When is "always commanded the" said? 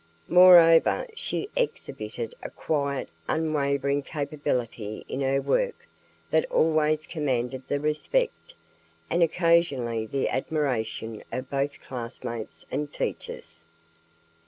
6.49-7.79